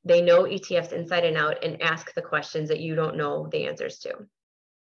they 0.05 0.23
know 0.23 0.45
ETFs 0.45 0.93
inside 0.93 1.25
and 1.25 1.37
out 1.37 1.62
and 1.64 1.83
ask 1.83 2.14
the 2.14 2.23
questions 2.23 2.69
that 2.69 2.81
you 2.81 2.95
don't 2.95 3.17
know 3.17 3.49
the 3.50 3.67
answers 3.67 3.99
to. 4.00 4.14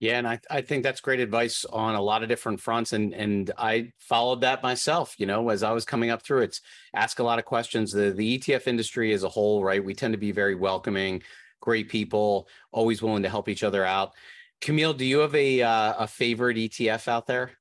Yeah, 0.00 0.18
and 0.18 0.28
I, 0.28 0.40
I 0.50 0.60
think 0.60 0.82
that's 0.82 1.00
great 1.00 1.20
advice 1.20 1.64
on 1.64 1.94
a 1.94 2.02
lot 2.02 2.22
of 2.22 2.28
different 2.28 2.60
fronts. 2.60 2.92
And 2.92 3.14
and 3.14 3.50
I 3.56 3.92
followed 3.98 4.42
that 4.42 4.62
myself, 4.62 5.14
you 5.18 5.26
know, 5.26 5.48
as 5.48 5.62
I 5.62 5.72
was 5.72 5.84
coming 5.84 6.10
up 6.10 6.22
through 6.22 6.42
it's 6.42 6.60
ask 6.94 7.20
a 7.20 7.22
lot 7.22 7.38
of 7.38 7.44
questions. 7.44 7.92
The 7.92 8.10
the 8.10 8.38
ETF 8.38 8.66
industry 8.66 9.12
as 9.12 9.22
a 9.22 9.28
whole, 9.28 9.64
right? 9.64 9.82
We 9.82 9.94
tend 9.94 10.12
to 10.12 10.18
be 10.18 10.32
very 10.32 10.56
welcoming, 10.56 11.22
great 11.60 11.88
people, 11.88 12.48
always 12.72 13.02
willing 13.02 13.22
to 13.22 13.30
help 13.30 13.48
each 13.48 13.62
other 13.62 13.84
out. 13.84 14.12
Camille, 14.60 14.94
do 14.94 15.04
you 15.04 15.20
have 15.20 15.34
a 15.34 15.62
uh, 15.62 15.94
a 15.98 16.06
favorite 16.06 16.56
ETF 16.56 17.08
out 17.08 17.26
there? 17.26 17.52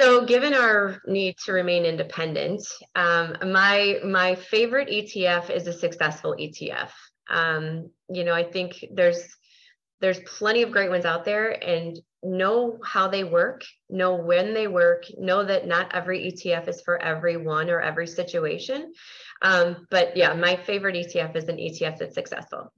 So, 0.00 0.24
given 0.24 0.54
our 0.54 1.02
need 1.06 1.36
to 1.44 1.52
remain 1.52 1.84
independent, 1.84 2.66
um, 2.94 3.36
my 3.52 4.00
my 4.02 4.34
favorite 4.34 4.88
ETF 4.88 5.50
is 5.50 5.66
a 5.66 5.74
successful 5.74 6.34
ETF. 6.40 6.88
Um, 7.28 7.90
you 8.08 8.24
know, 8.24 8.32
I 8.32 8.42
think 8.42 8.82
there's 8.94 9.22
there's 10.00 10.18
plenty 10.20 10.62
of 10.62 10.70
great 10.70 10.88
ones 10.88 11.04
out 11.04 11.26
there, 11.26 11.50
and 11.50 12.00
know 12.22 12.78
how 12.82 13.08
they 13.08 13.24
work, 13.24 13.62
know 13.90 14.14
when 14.14 14.54
they 14.54 14.68
work, 14.68 15.04
know 15.18 15.44
that 15.44 15.66
not 15.66 15.94
every 15.94 16.32
ETF 16.32 16.68
is 16.68 16.80
for 16.80 16.96
everyone 17.02 17.68
or 17.68 17.82
every 17.82 18.06
situation. 18.06 18.94
Um, 19.42 19.86
but 19.90 20.16
yeah, 20.16 20.32
my 20.32 20.56
favorite 20.56 20.94
ETF 20.94 21.36
is 21.36 21.48
an 21.48 21.58
ETF 21.58 21.98
that's 21.98 22.14
successful. 22.14 22.72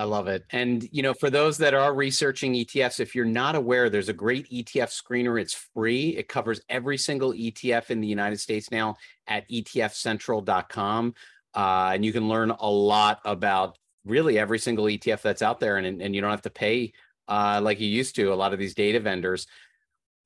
I 0.00 0.04
love 0.04 0.28
it. 0.28 0.46
And, 0.50 0.88
you 0.92 1.02
know, 1.02 1.12
for 1.12 1.28
those 1.28 1.58
that 1.58 1.74
are 1.74 1.92
researching 1.92 2.54
ETFs, 2.54 3.00
if 3.00 3.14
you're 3.14 3.26
not 3.26 3.54
aware, 3.54 3.90
there's 3.90 4.08
a 4.08 4.14
great 4.14 4.48
ETF 4.48 4.88
screener. 4.88 5.38
It's 5.38 5.52
free. 5.74 6.16
It 6.16 6.26
covers 6.26 6.62
every 6.70 6.96
single 6.96 7.34
ETF 7.34 7.90
in 7.90 8.00
the 8.00 8.06
United 8.08 8.40
States 8.40 8.70
now 8.70 8.96
at 9.26 9.46
etfcentral.com. 9.50 11.14
Uh, 11.54 11.90
and 11.92 12.02
you 12.02 12.14
can 12.14 12.28
learn 12.30 12.50
a 12.50 12.70
lot 12.70 13.20
about 13.26 13.76
really 14.06 14.38
every 14.38 14.58
single 14.58 14.86
ETF 14.86 15.20
that's 15.20 15.42
out 15.42 15.60
there. 15.60 15.76
And, 15.76 16.00
and 16.00 16.14
you 16.14 16.22
don't 16.22 16.30
have 16.30 16.40
to 16.42 16.50
pay 16.50 16.94
uh, 17.28 17.60
like 17.62 17.78
you 17.78 17.86
used 17.86 18.16
to, 18.16 18.32
a 18.32 18.34
lot 18.34 18.54
of 18.54 18.58
these 18.58 18.74
data 18.74 19.00
vendors. 19.00 19.46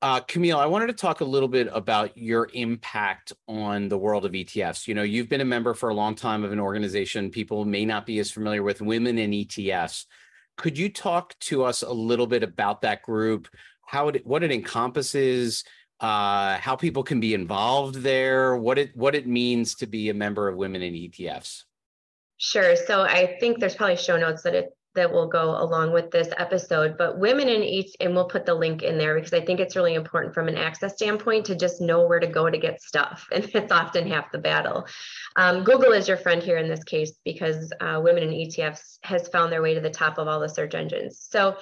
Uh, 0.05 0.21
Camille, 0.21 0.59
I 0.59 0.67
wanted 0.67 0.89
to 0.89 0.93
talk 0.93 1.23
a 1.23 1.25
little 1.25 1.49
bit 1.49 1.67
about 1.73 2.15
your 2.15 2.51
impact 2.53 3.33
on 3.49 3.89
the 3.89 3.97
world 3.97 4.27
of 4.27 4.33
ETFs. 4.33 4.87
You 4.87 4.95
know, 4.95 5.03
you've 5.03 5.31
been 5.31 5.41
a 5.41 5.47
member 5.47 5.73
for 5.73 5.89
a 5.89 5.95
long 5.95 6.15
time 6.15 6.45
of 6.45 6.53
an 6.53 6.61
organization 6.61 7.31
people 7.31 7.65
may 7.65 7.87
not 7.87 8.05
be 8.05 8.19
as 8.19 8.31
familiar 8.31 8.63
with, 8.63 8.83
Women 8.83 9.17
in 9.17 9.31
ETFs. 9.31 10.05
Could 10.59 10.77
you 10.77 10.91
talk 10.91 11.39
to 11.39 11.65
us 11.65 11.81
a 11.81 11.91
little 11.91 12.27
bit 12.27 12.43
about 12.43 12.83
that 12.83 13.01
group, 13.01 13.49
how 13.87 14.09
it, 14.09 14.27
what 14.27 14.43
it 14.43 14.53
encompasses, 14.53 15.65
uh, 16.01 16.59
how 16.59 16.77
people 16.77 17.03
can 17.03 17.19
be 17.19 17.33
involved 17.33 17.95
there, 17.95 18.59
what 18.59 18.77
it 18.77 18.95
what 18.95 19.15
it 19.15 19.27
means 19.27 19.75
to 19.77 19.87
be 19.87 20.11
a 20.11 20.15
member 20.15 20.49
of 20.49 20.57
Women 20.57 20.83
in 20.83 20.93
ETFs? 20.93 21.63
Sure. 22.37 22.77
So 22.77 23.05
I 23.05 23.39
think 23.41 23.59
there's 23.59 23.75
probably 23.75 23.97
show 23.97 24.19
notes 24.19 24.43
that 24.43 24.55
it 24.55 24.77
that 24.95 25.13
will 25.13 25.27
go 25.27 25.61
along 25.61 25.93
with 25.93 26.11
this 26.11 26.29
episode. 26.37 26.97
But 26.97 27.19
women 27.19 27.49
in 27.49 27.63
each, 27.63 27.95
and 28.01 28.15
we'll 28.15 28.29
put 28.29 28.47
the 28.47 28.55
link 28.55 28.83
in 28.83 28.97
there 28.97 29.15
because 29.15 29.33
I 29.33 29.41
think 29.41 29.61
it's 29.61 29.77
really 29.77 29.95
important 29.95 30.35
from 30.35 30.49
an 30.49 30.57
access 30.57 30.95
standpoint 30.95 31.47
to 31.47 31.55
just 31.55 31.81
know 31.81 32.07
where 32.07 32.21
to 32.21 32.27
go 32.27 32.49
to 32.49 32.59
get 32.59 32.81
stuff. 32.81 33.29
And 33.35 33.51
it's 33.53 33.73
often 33.73 34.07
half 34.09 34.31
the 34.31 34.39
battle. 34.39 34.87
Um, 35.37 35.65
Google 35.65 35.93
is 35.93 36.07
your 36.07 36.17
friend 36.17 36.43
here 36.43 36.59
in 36.59 36.69
this 36.69 36.85
case 36.85 37.13
because 37.25 37.73
uh, 37.81 38.01
women 38.03 38.23
in 38.23 38.31
ETFs 38.31 38.99
has 39.03 39.29
found 39.29 39.53
their 39.53 39.63
way 39.63 39.75
to 39.75 39.81
the 39.81 39.91
top 39.91 40.19
of 40.19 40.29
all 40.29 40.41
the 40.41 40.49
search 40.49 40.75
engines. 40.75 41.27
So 41.31 41.57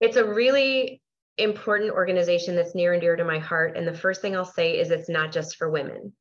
it's 0.00 0.16
a 0.16 0.24
really 0.24 1.02
important 1.38 1.90
organization 1.90 2.54
that's 2.54 2.74
near 2.74 2.92
and 2.92 3.00
dear 3.00 3.16
to 3.16 3.24
my 3.24 3.38
heart. 3.38 3.76
And 3.76 3.86
the 3.86 3.94
first 3.94 4.22
thing 4.22 4.36
I'll 4.36 4.44
say 4.44 4.78
is 4.78 4.90
it's 4.90 5.08
not 5.08 5.32
just 5.32 5.56
for 5.56 5.68
women 5.68 6.12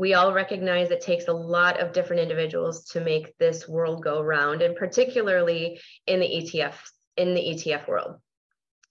we 0.00 0.14
all 0.14 0.32
recognize 0.32 0.90
it 0.90 1.02
takes 1.02 1.28
a 1.28 1.32
lot 1.32 1.78
of 1.78 1.92
different 1.92 2.22
individuals 2.22 2.86
to 2.86 3.02
make 3.02 3.36
this 3.36 3.68
world 3.68 4.02
go 4.02 4.22
round, 4.22 4.62
and 4.62 4.74
particularly 4.74 5.78
in 6.06 6.20
the 6.20 6.26
ETF 6.26 6.72
in 7.18 7.34
the 7.34 7.40
ETF 7.42 7.86
world. 7.86 8.16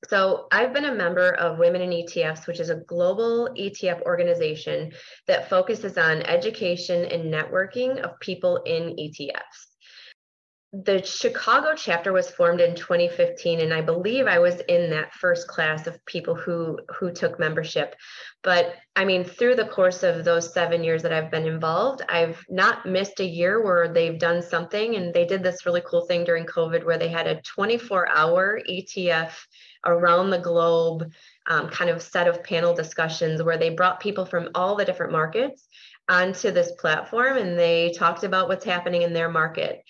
So 0.08 0.46
I've 0.52 0.72
been 0.72 0.86
a 0.86 0.94
member 0.94 1.34
of 1.34 1.58
Women 1.58 1.82
in 1.82 1.90
ETFs, 1.90 2.46
which 2.46 2.60
is 2.60 2.70
a 2.70 2.84
global 2.88 3.50
ETF 3.58 4.04
organization 4.04 4.92
that 5.26 5.50
focuses 5.50 5.98
on 5.98 6.22
education 6.22 7.04
and 7.06 7.34
networking 7.34 8.00
of 8.02 8.20
people 8.20 8.58
in 8.68 8.96
ETFs 8.96 9.69
the 10.72 11.04
Chicago 11.04 11.74
chapter 11.76 12.14
was 12.14 12.30
formed 12.30 12.62
in 12.62 12.76
2015 12.76 13.60
and 13.60 13.74
I 13.74 13.82
believe 13.82 14.28
I 14.28 14.38
was 14.38 14.60
in 14.68 14.92
that 14.92 15.12
first 15.16 15.48
class 15.48 15.88
of 15.88 16.06
people 16.06 16.36
who 16.36 16.80
who 16.96 17.12
took 17.12 17.40
membership 17.40 17.96
but 18.44 18.76
I 18.96 19.04
mean 19.04 19.24
through 19.24 19.56
the 19.56 19.66
course 19.66 20.04
of 20.04 20.24
those 20.24 20.54
7 20.54 20.84
years 20.84 21.02
that 21.02 21.12
I've 21.12 21.32
been 21.32 21.48
involved 21.48 22.04
I've 22.08 22.46
not 22.50 22.86
missed 22.86 23.20
a 23.20 23.26
year 23.26 23.64
where 23.64 23.88
they've 23.92 24.20
done 24.20 24.44
something 24.44 24.96
and 24.96 25.12
they 25.12 25.26
did 25.26 25.42
this 25.42 25.66
really 25.66 25.82
cool 25.84 26.06
thing 26.06 26.24
during 26.24 26.46
covid 26.46 26.86
where 26.86 27.00
they 27.00 27.10
had 27.10 27.26
a 27.26 27.42
24 27.42 28.08
hour 28.10 28.62
ETF 28.70 29.34
around 29.88 30.30
the 30.30 30.38
globe 30.38 31.12
um, 31.48 31.70
kind 31.70 31.90
of 31.90 32.00
set 32.00 32.28
of 32.28 32.44
panel 32.44 32.76
discussions 32.76 33.42
where 33.42 33.58
they 33.58 33.72
brought 33.72 34.00
people 34.00 34.26
from 34.26 34.50
all 34.54 34.76
the 34.76 34.86
different 34.86 35.14
markets 35.14 35.68
onto 36.10 36.52
this 36.52 36.72
platform 36.74 37.38
and 37.38 37.58
they 37.58 37.92
talked 37.92 38.24
about 38.24 38.48
what's 38.48 38.66
happening 38.66 39.02
in 39.02 39.14
their 39.14 39.30
market. 39.30 39.84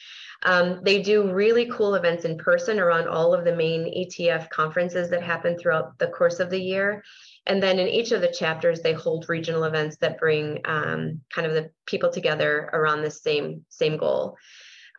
Um, 0.44 0.82
they 0.84 1.02
do 1.02 1.34
really 1.34 1.70
cool 1.70 1.96
events 1.96 2.24
in 2.24 2.38
person 2.38 2.80
around 2.80 3.08
all 3.08 3.34
of 3.34 3.44
the 3.44 3.56
main 3.56 3.86
ETF 3.86 4.50
conferences 4.50 5.10
that 5.10 5.22
happen 5.22 5.58
throughout 5.58 5.98
the 6.00 6.08
course 6.08 6.40
of 6.40 6.50
the 6.50 6.62
year. 6.62 7.04
And 7.46 7.62
then 7.62 7.80
in 7.80 7.88
each 7.88 8.12
of 8.12 8.22
the 8.22 8.32
chapters, 8.32 8.82
they 8.82 8.94
hold 8.94 9.28
regional 9.28 9.66
events 9.66 9.98
that 9.98 10.20
bring 10.20 10.62
um, 10.66 11.22
kind 11.34 11.46
of 11.48 11.54
the 11.54 11.72
people 11.86 12.12
together 12.12 12.70
around 12.72 13.02
the 13.02 13.12
same 13.12 13.66
same 13.70 13.98
goal. 13.98 14.38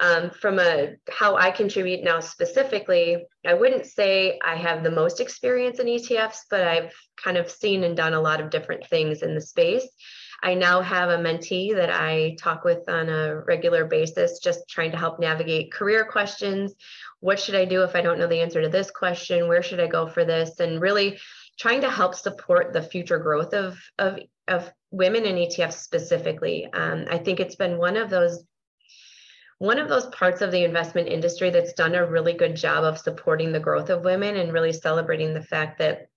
Um, 0.00 0.30
from 0.30 0.58
a 0.58 0.94
how 1.10 1.36
I 1.36 1.50
contribute 1.50 2.02
now 2.02 2.20
specifically, 2.20 3.26
I 3.46 3.52
wouldn't 3.54 3.84
say 3.84 4.38
I 4.44 4.56
have 4.56 4.82
the 4.82 4.90
most 4.90 5.20
experience 5.20 5.78
in 5.78 5.86
ETFs, 5.86 6.40
but 6.50 6.66
I've 6.66 6.94
kind 7.22 7.36
of 7.36 7.50
seen 7.50 7.84
and 7.84 7.96
done 7.96 8.14
a 8.14 8.20
lot 8.20 8.40
of 8.40 8.50
different 8.50 8.86
things 8.86 9.22
in 9.22 9.34
the 9.34 9.42
space. 9.42 9.86
I 10.42 10.54
now 10.54 10.80
have 10.80 11.10
a 11.10 11.18
mentee 11.18 11.74
that 11.74 11.90
I 11.90 12.36
talk 12.38 12.64
with 12.64 12.88
on 12.88 13.08
a 13.08 13.40
regular 13.40 13.84
basis, 13.84 14.38
just 14.38 14.68
trying 14.68 14.92
to 14.92 14.96
help 14.96 15.18
navigate 15.18 15.72
career 15.72 16.04
questions. 16.04 16.74
What 17.20 17.38
should 17.38 17.54
I 17.54 17.66
do 17.66 17.82
if 17.82 17.94
I 17.94 18.00
don't 18.00 18.18
know 18.18 18.26
the 18.26 18.40
answer 18.40 18.62
to 18.62 18.68
this 18.68 18.90
question? 18.90 19.48
Where 19.48 19.62
should 19.62 19.80
I 19.80 19.86
go 19.86 20.06
for 20.06 20.24
this? 20.24 20.60
And 20.60 20.80
really 20.80 21.18
trying 21.58 21.82
to 21.82 21.90
help 21.90 22.14
support 22.14 22.72
the 22.72 22.82
future 22.82 23.18
growth 23.18 23.52
of, 23.52 23.78
of, 23.98 24.18
of 24.48 24.72
women 24.90 25.26
in 25.26 25.36
ETFs 25.36 25.74
specifically. 25.78 26.66
Um, 26.72 27.04
I 27.10 27.18
think 27.18 27.38
it's 27.38 27.56
been 27.56 27.78
one 27.78 27.96
of 27.96 28.08
those 28.10 28.44
one 29.58 29.78
of 29.78 29.90
those 29.90 30.06
parts 30.06 30.40
of 30.40 30.50
the 30.50 30.64
investment 30.64 31.06
industry 31.06 31.50
that's 31.50 31.74
done 31.74 31.94
a 31.94 32.06
really 32.06 32.32
good 32.32 32.56
job 32.56 32.82
of 32.82 32.98
supporting 32.98 33.52
the 33.52 33.60
growth 33.60 33.90
of 33.90 34.04
women 34.04 34.36
and 34.38 34.54
really 34.54 34.72
celebrating 34.72 35.34
the 35.34 35.42
fact 35.42 35.78
that 35.78 36.08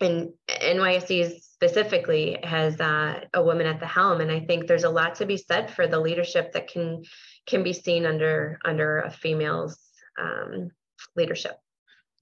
in 0.00 0.32
NYSE 0.48 1.40
specifically 1.40 2.38
has 2.42 2.80
uh, 2.80 3.20
a 3.32 3.42
woman 3.42 3.66
at 3.66 3.80
the 3.80 3.86
helm, 3.86 4.20
and 4.20 4.30
I 4.30 4.40
think 4.40 4.66
there's 4.66 4.84
a 4.84 4.90
lot 4.90 5.14
to 5.16 5.26
be 5.26 5.36
said 5.36 5.70
for 5.70 5.86
the 5.86 6.00
leadership 6.00 6.52
that 6.52 6.68
can 6.68 7.02
can 7.46 7.62
be 7.62 7.72
seen 7.72 8.06
under 8.06 8.58
under 8.64 9.00
a 9.00 9.10
female's 9.10 9.78
um, 10.20 10.70
leadership. 11.16 11.58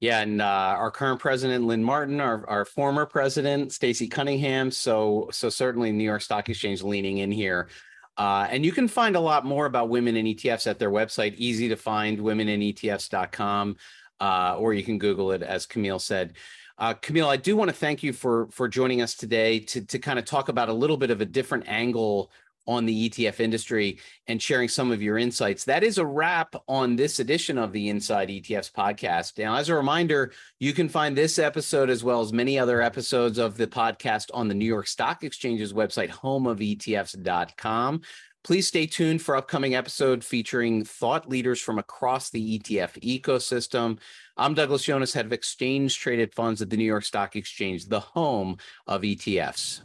Yeah, 0.00 0.20
and 0.20 0.42
uh, 0.42 0.44
our 0.44 0.90
current 0.90 1.20
president, 1.20 1.64
Lynn 1.64 1.84
Martin, 1.84 2.20
our, 2.20 2.44
our 2.48 2.64
former 2.64 3.06
president, 3.06 3.72
Stacey 3.72 4.08
Cunningham. 4.08 4.70
So 4.70 5.28
so 5.32 5.48
certainly 5.48 5.92
New 5.92 6.04
York 6.04 6.22
Stock 6.22 6.48
Exchange 6.48 6.82
leaning 6.82 7.18
in 7.18 7.30
here. 7.30 7.68
Uh, 8.16 8.46
and 8.50 8.64
you 8.64 8.72
can 8.72 8.88
find 8.88 9.16
a 9.16 9.20
lot 9.20 9.44
more 9.46 9.66
about 9.66 9.88
women 9.88 10.16
in 10.16 10.26
ETFs 10.26 10.66
at 10.66 10.78
their 10.78 10.90
website, 10.90 11.34
easy 11.36 11.68
to 11.68 11.76
find, 11.76 12.18
womeninetfs.com, 12.18 13.76
uh, 14.20 14.56
or 14.58 14.74
you 14.74 14.82
can 14.82 14.98
Google 14.98 15.32
it, 15.32 15.42
as 15.42 15.64
Camille 15.64 15.98
said. 15.98 16.34
Uh, 16.82 16.94
Camille, 16.94 17.28
I 17.28 17.36
do 17.36 17.54
want 17.54 17.68
to 17.68 17.76
thank 17.76 18.02
you 18.02 18.12
for 18.12 18.48
for 18.48 18.66
joining 18.66 19.02
us 19.02 19.14
today 19.14 19.60
to 19.60 19.82
to 19.82 20.00
kind 20.00 20.18
of 20.18 20.24
talk 20.24 20.48
about 20.48 20.68
a 20.68 20.72
little 20.72 20.96
bit 20.96 21.12
of 21.12 21.20
a 21.20 21.24
different 21.24 21.68
angle 21.68 22.32
on 22.66 22.86
the 22.86 23.08
ETF 23.08 23.38
industry 23.38 24.00
and 24.26 24.42
sharing 24.42 24.68
some 24.68 24.90
of 24.90 25.00
your 25.00 25.16
insights. 25.16 25.62
That 25.62 25.84
is 25.84 25.98
a 25.98 26.04
wrap 26.04 26.56
on 26.66 26.96
this 26.96 27.20
edition 27.20 27.56
of 27.56 27.70
the 27.70 27.88
Inside 27.88 28.30
ETFs 28.30 28.72
podcast. 28.72 29.38
Now, 29.38 29.54
as 29.54 29.68
a 29.68 29.76
reminder, 29.76 30.32
you 30.58 30.72
can 30.72 30.88
find 30.88 31.16
this 31.16 31.38
episode 31.38 31.88
as 31.88 32.02
well 32.02 32.20
as 32.20 32.32
many 32.32 32.58
other 32.58 32.82
episodes 32.82 33.38
of 33.38 33.56
the 33.56 33.68
podcast 33.68 34.30
on 34.34 34.48
the 34.48 34.54
New 34.54 34.66
York 34.66 34.88
Stock 34.88 35.22
Exchange's 35.22 35.72
website, 35.72 36.10
homeofetfs.com. 36.10 38.00
Please 38.42 38.66
stay 38.66 38.86
tuned 38.86 39.22
for 39.22 39.36
upcoming 39.36 39.76
episode 39.76 40.24
featuring 40.24 40.84
thought 40.84 41.28
leaders 41.28 41.60
from 41.60 41.78
across 41.78 42.30
the 42.30 42.58
ETF 42.58 43.22
ecosystem. 43.22 43.98
I'm 44.34 44.54
Douglas 44.54 44.86
Yones, 44.86 45.12
head 45.12 45.26
of 45.26 45.32
exchange 45.34 45.98
traded 45.98 46.34
funds 46.34 46.62
at 46.62 46.70
the 46.70 46.78
New 46.78 46.86
York 46.86 47.04
Stock 47.04 47.36
Exchange, 47.36 47.84
the 47.84 48.00
home 48.00 48.56
of 48.86 49.02
ETFs. 49.02 49.82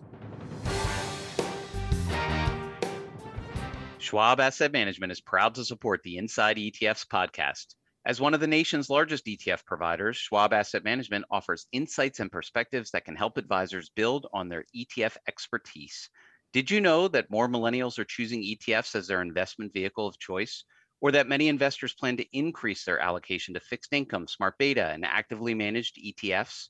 Schwab 3.97 4.39
Asset 4.39 4.71
Management 4.71 5.11
is 5.11 5.19
proud 5.19 5.55
to 5.55 5.65
support 5.65 6.01
the 6.01 6.15
Inside 6.15 6.55
ETFs 6.55 7.05
podcast. 7.05 7.75
As 8.05 8.21
one 8.21 8.33
of 8.33 8.39
the 8.39 8.47
nation's 8.47 8.89
largest 8.89 9.25
ETF 9.25 9.65
providers, 9.65 10.15
Schwab 10.15 10.53
Asset 10.53 10.85
Management 10.85 11.25
offers 11.29 11.67
insights 11.73 12.21
and 12.21 12.31
perspectives 12.31 12.91
that 12.91 13.03
can 13.03 13.17
help 13.17 13.35
advisors 13.35 13.91
build 13.97 14.27
on 14.31 14.47
their 14.47 14.63
ETF 14.73 15.17
expertise. 15.27 16.09
Did 16.53 16.71
you 16.71 16.79
know 16.79 17.09
that 17.09 17.29
more 17.29 17.49
millennials 17.49 17.99
are 17.99 18.05
choosing 18.05 18.41
ETFs 18.41 18.95
as 18.95 19.07
their 19.07 19.21
investment 19.21 19.73
vehicle 19.73 20.07
of 20.07 20.17
choice? 20.19 20.63
Or 20.99 21.11
that 21.11 21.27
many 21.27 21.47
investors 21.47 21.93
plan 21.93 22.17
to 22.17 22.37
increase 22.37 22.83
their 22.83 22.99
allocation 22.99 23.53
to 23.53 23.59
fixed 23.59 23.93
income, 23.93 24.27
smart 24.27 24.57
beta, 24.57 24.87
and 24.87 25.05
actively 25.05 25.53
managed 25.53 25.97
ETFs? 25.97 26.69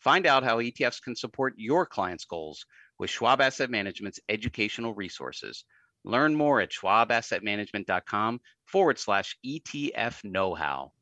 Find 0.00 0.26
out 0.26 0.44
how 0.44 0.58
ETFs 0.58 1.02
can 1.02 1.16
support 1.16 1.54
your 1.56 1.86
clients' 1.86 2.24
goals 2.24 2.64
with 2.98 3.10
Schwab 3.10 3.40
Asset 3.40 3.70
Management's 3.70 4.20
educational 4.28 4.94
resources. 4.94 5.64
Learn 6.04 6.34
more 6.34 6.60
at 6.60 6.70
schwabassetmanagement.com 6.70 8.40
forward 8.64 8.98
slash 8.98 9.36
ETF 9.44 10.24
know 10.24 10.54
how. 10.54 10.92